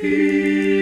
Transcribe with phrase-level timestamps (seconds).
[0.00, 0.79] peace.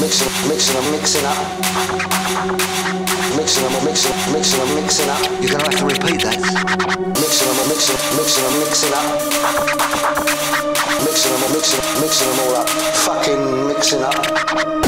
[0.00, 1.36] mixing, mixing, I'm mixing up.
[3.36, 5.20] Mixing, I'm mixing, mixing, I'm mixing up.
[5.40, 6.40] You're gonna have to repeat that.
[7.20, 9.04] Mixing, I'm mixing, mixing, I'm mixing up.
[11.04, 12.68] Mixing, I'm mixing, mixing them all up.
[13.04, 14.16] Fucking mixing up.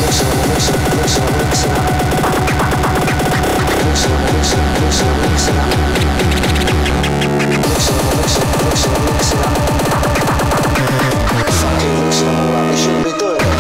[0.01, 1.85] Mixing, I'm mixing, mixing, I'm mixing up.
[3.85, 5.69] Mixing, I'm mixing, mixing, I'm mixing up.
[7.69, 9.57] Mixing, I'm mixing, mixing, I'm mixing up.
[11.61, 12.65] Fucking mixing them all up.
[12.73, 13.52] You shouldn't be doing it.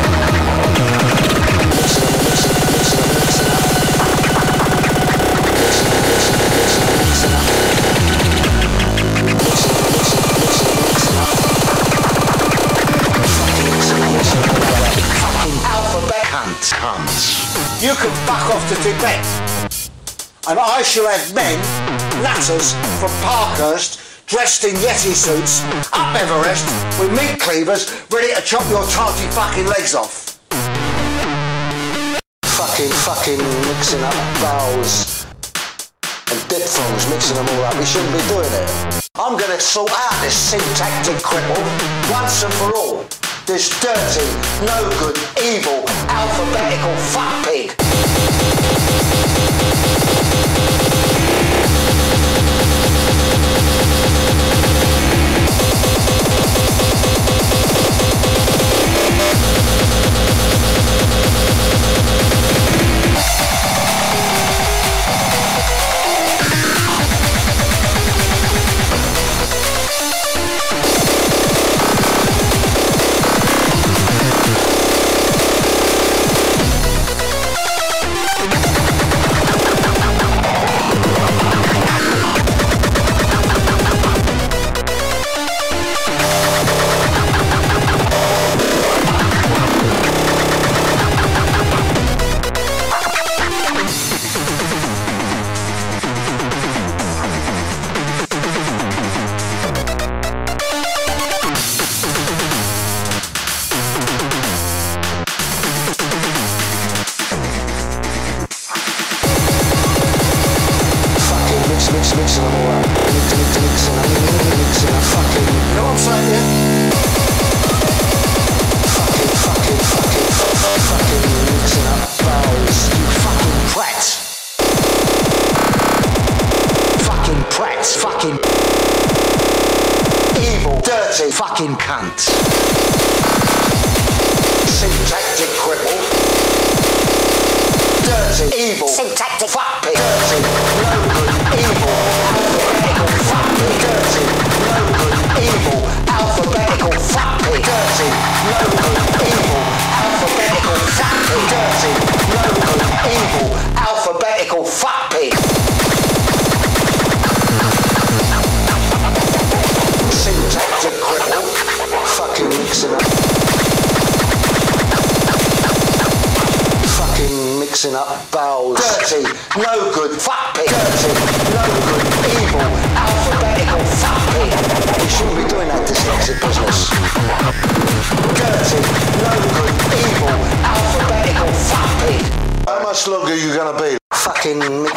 [17.82, 19.26] You can fuck off to Tibet.
[20.48, 21.58] And I shall have men,
[22.22, 23.98] latters from Parkhurst,
[24.28, 26.64] dressed in Yeti suits, up Everest
[27.00, 30.31] with meat cleavers, ready to chop your tarty fucking legs off
[32.90, 35.26] fucking, fucking mixing up vowels
[36.30, 37.78] and diphthongs, mixing them all up.
[37.78, 39.10] We shouldn't be doing it.
[39.16, 41.62] I'm gonna sort out this syntactic cripple
[42.10, 43.04] once and for all.
[43.46, 44.26] This dirty,
[44.64, 47.91] no good, evil, alphabetical fuck pig.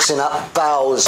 [0.06, 1.06] boxing up bows.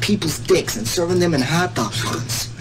[0.00, 2.53] people's dicks and serving them in hot dog buns.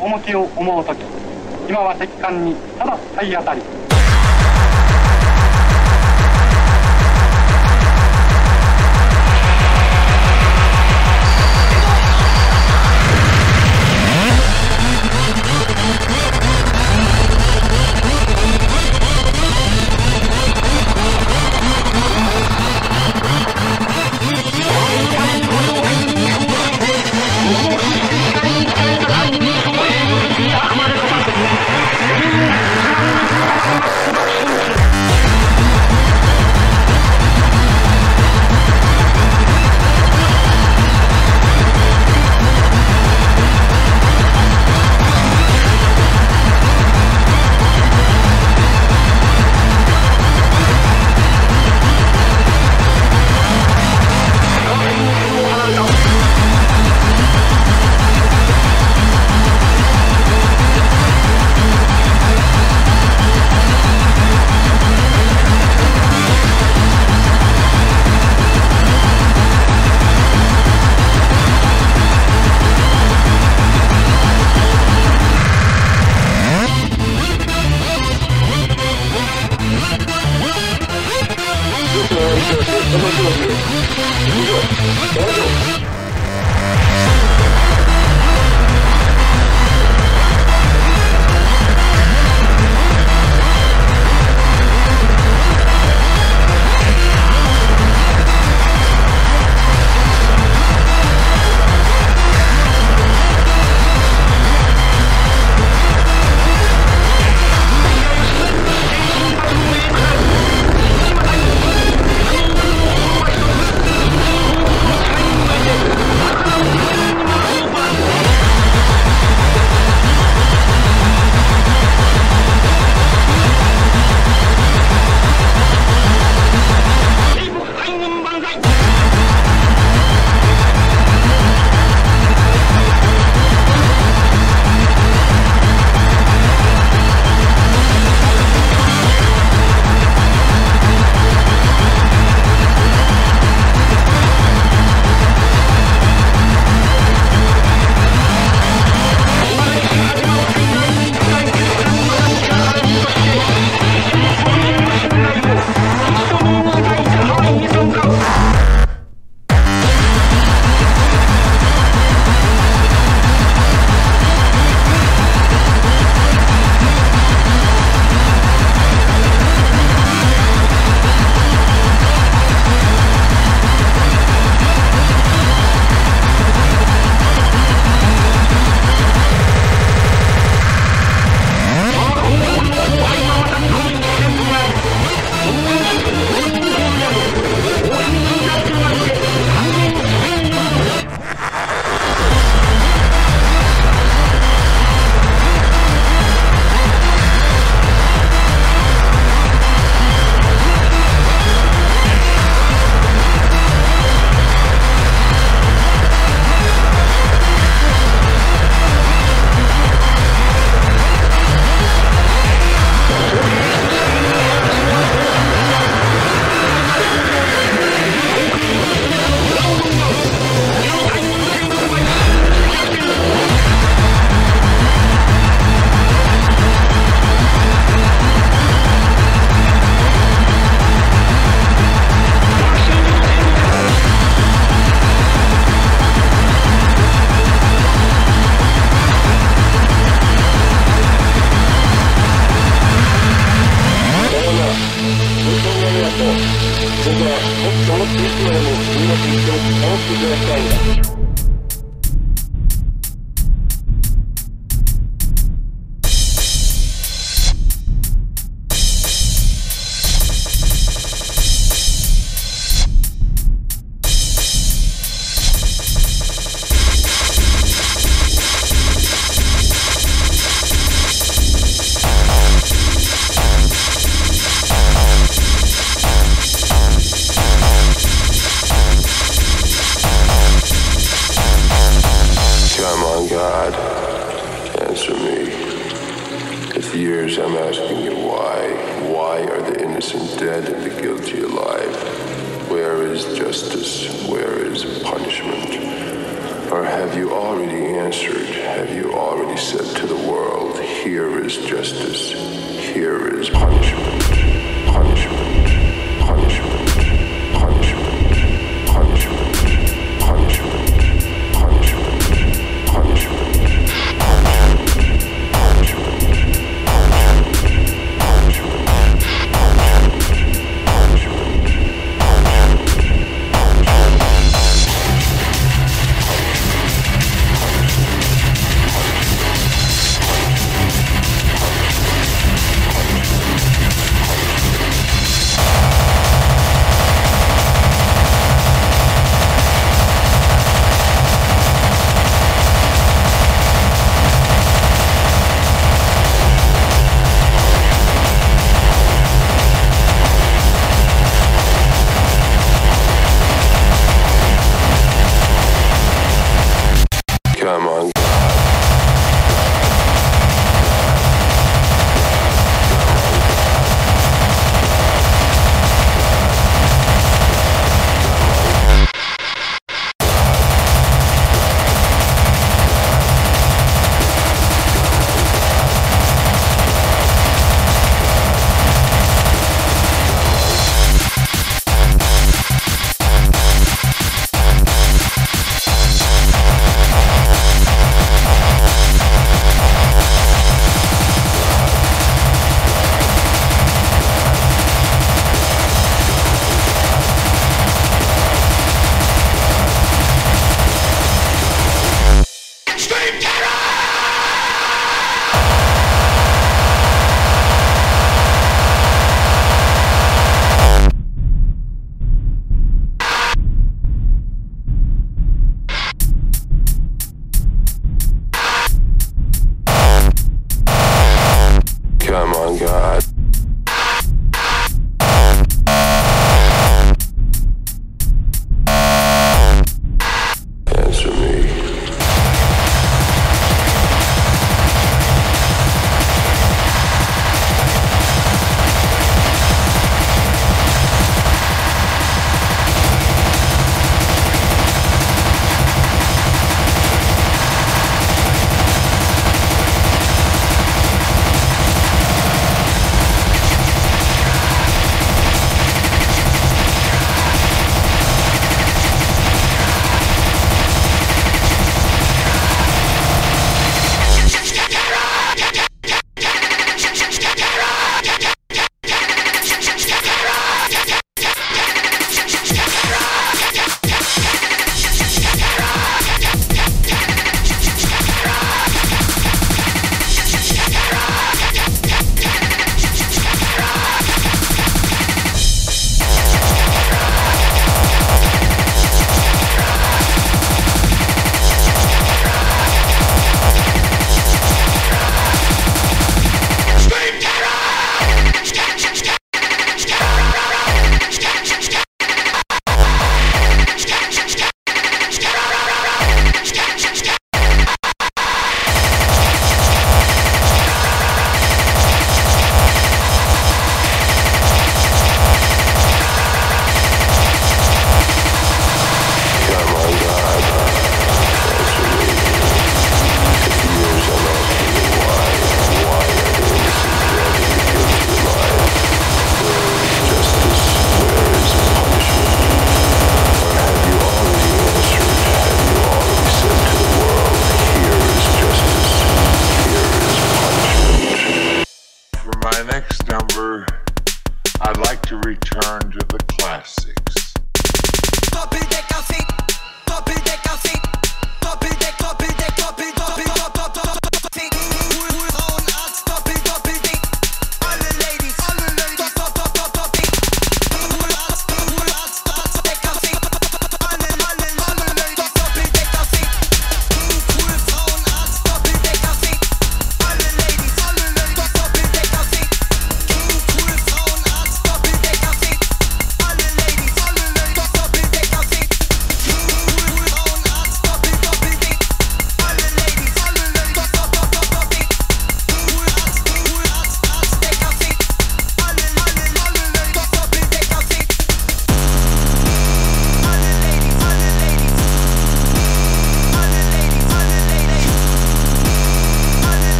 [0.00, 0.98] 重きを思う時
[1.68, 3.62] 今は石棺にただ体当たり「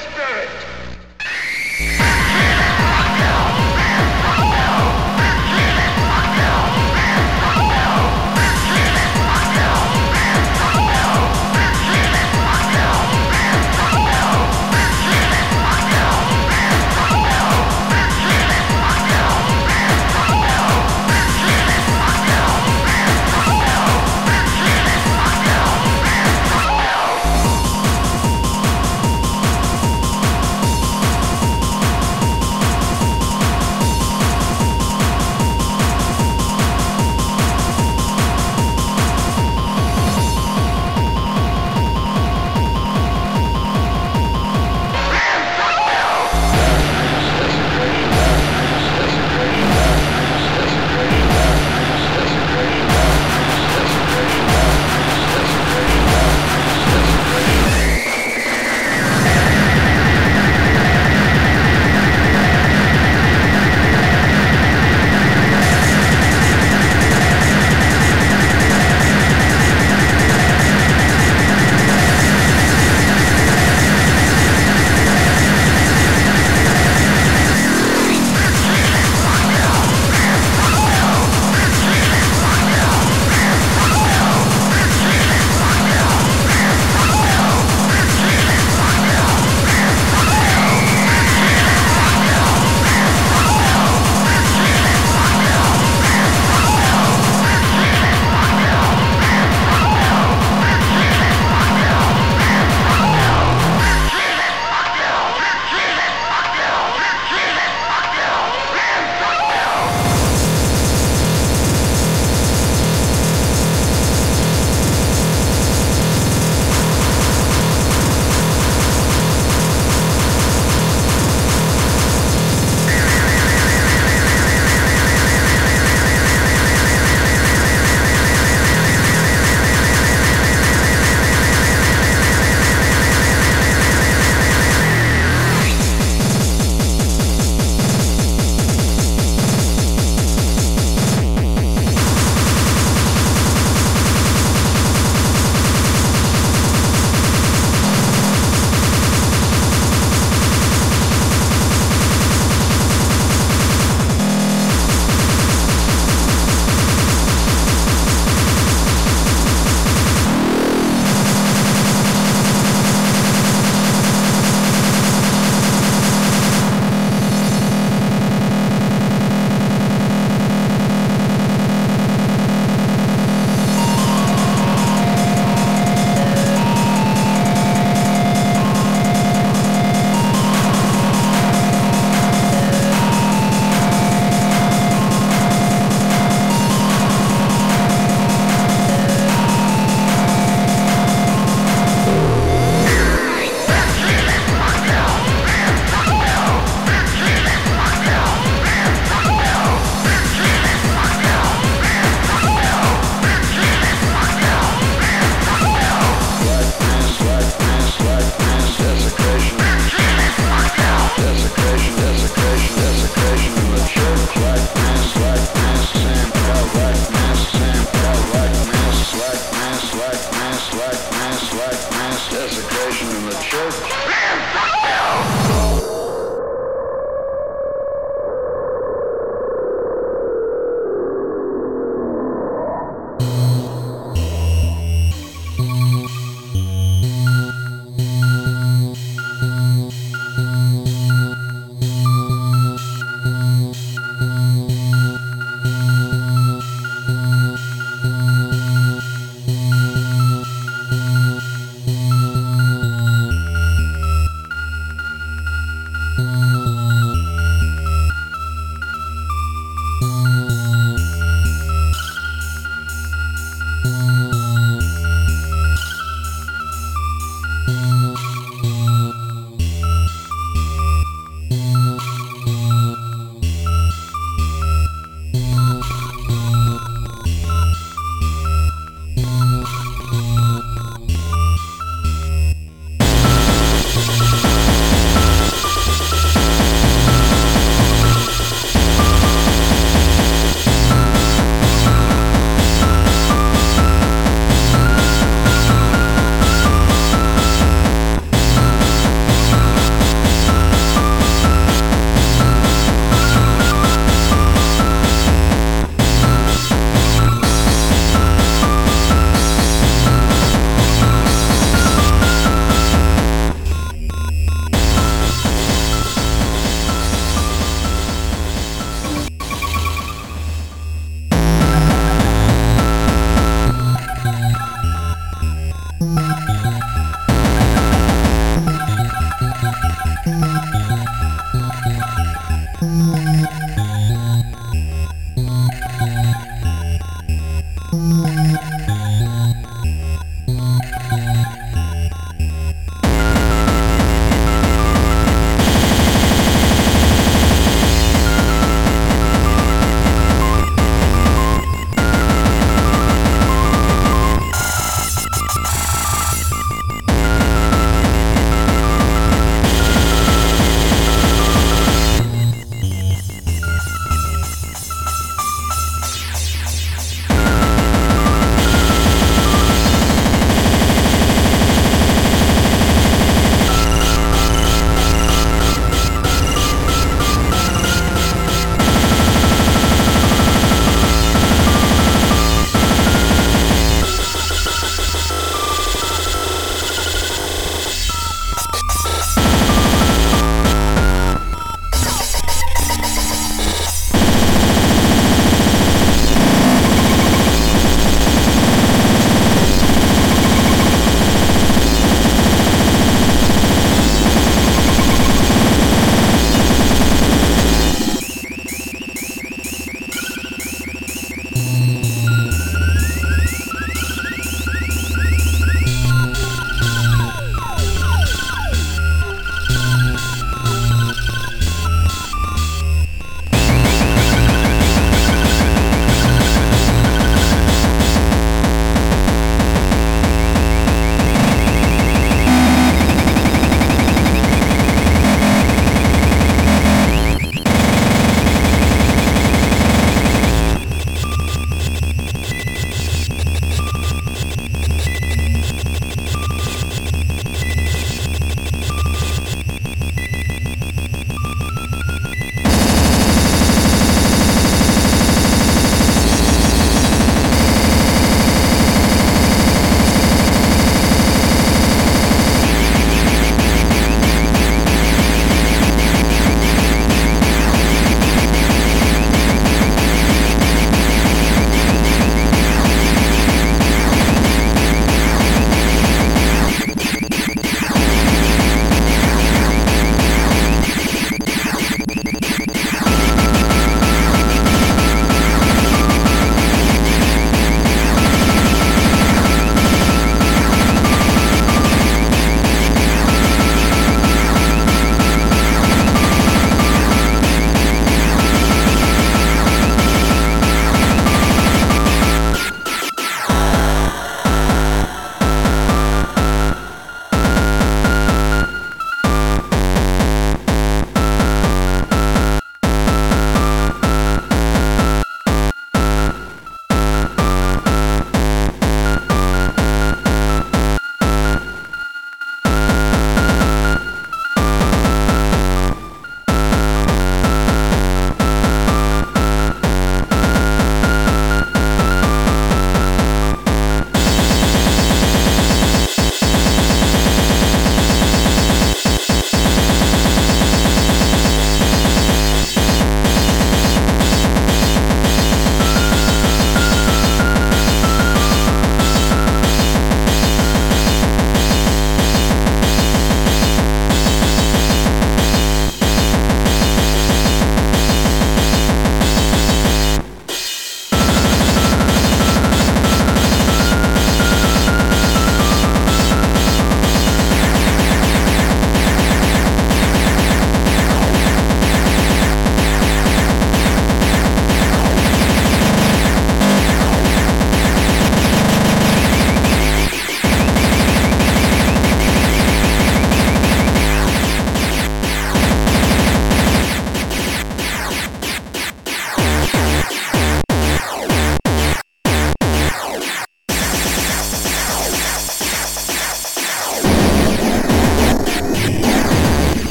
[0.00, 0.29] Buster!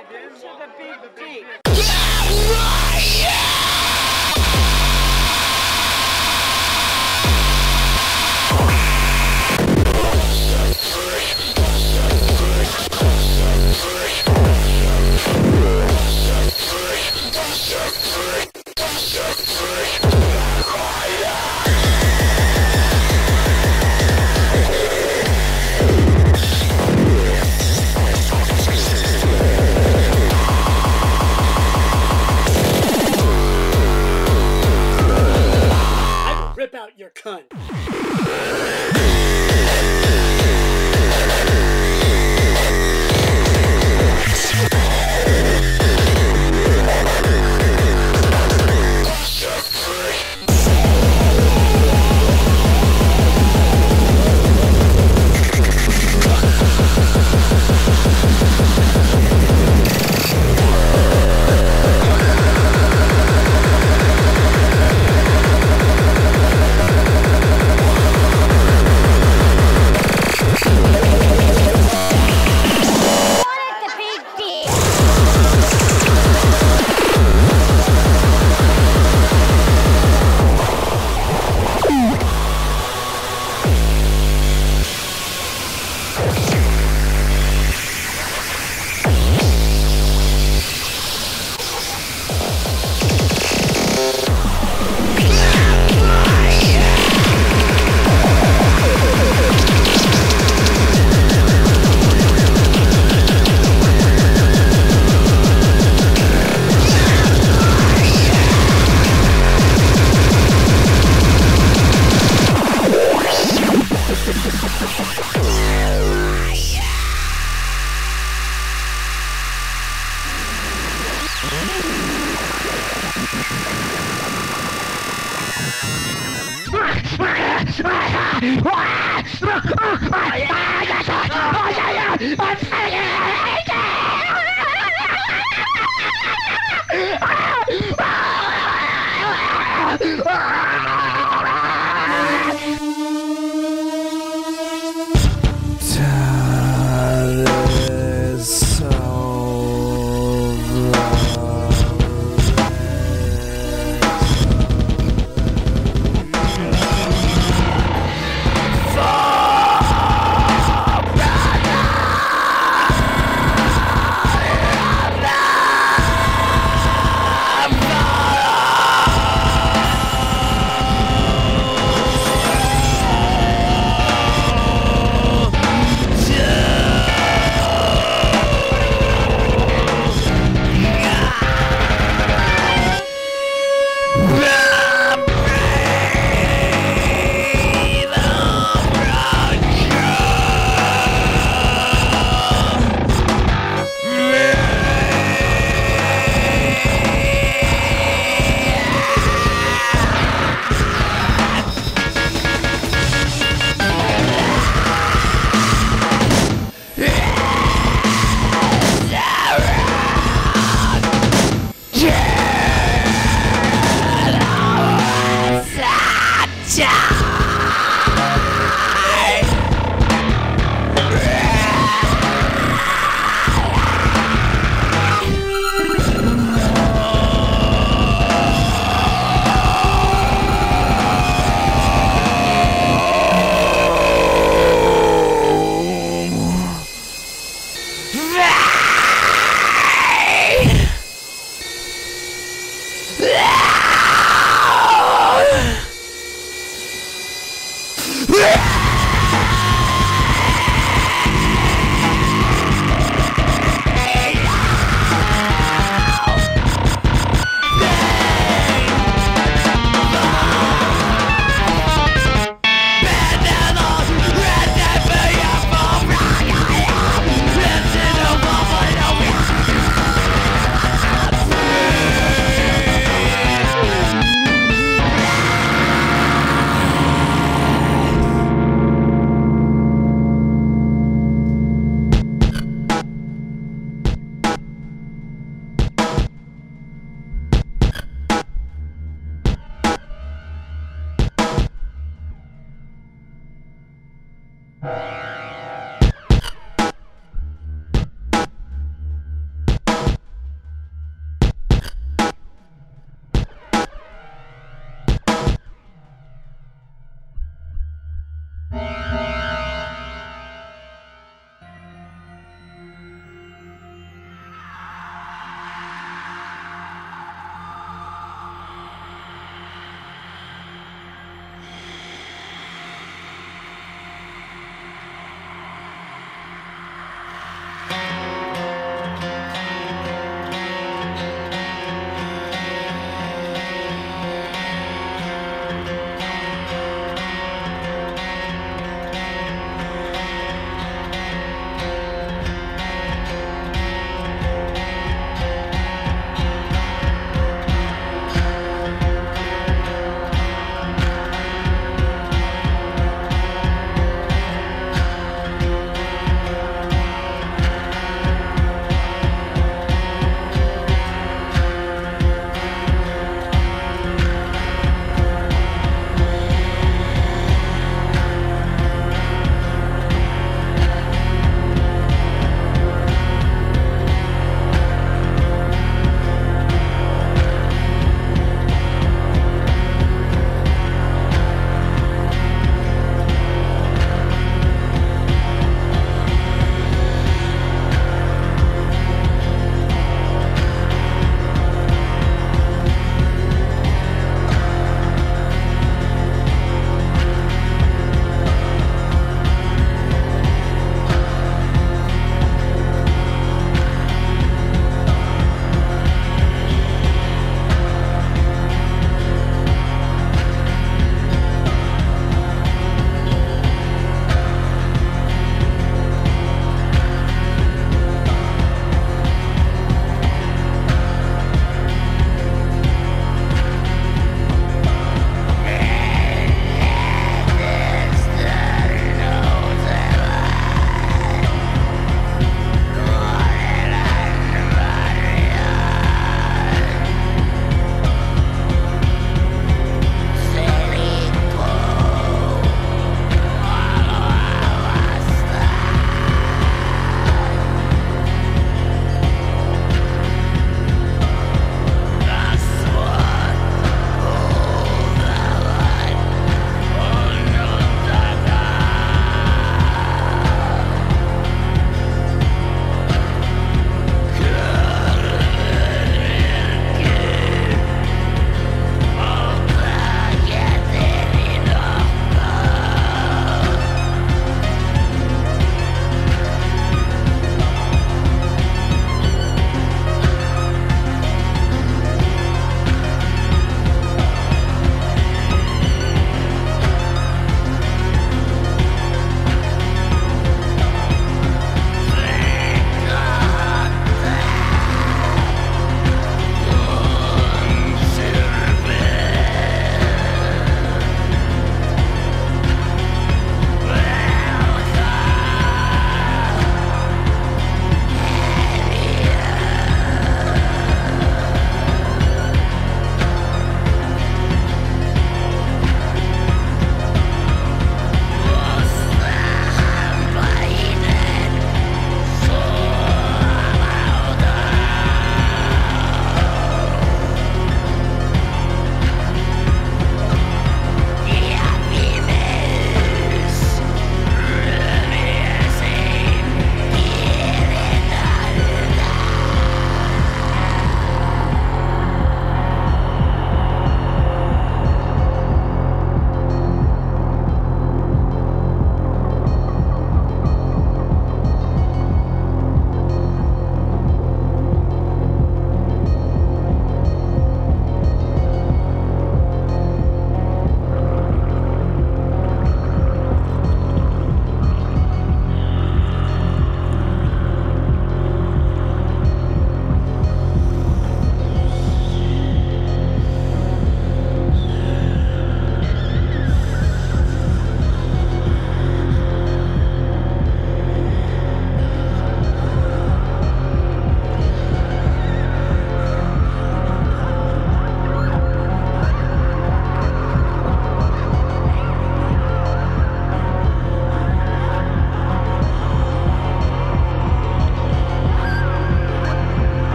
[0.00, 1.80] Welcome to the Big D.
[19.22, 19.99] I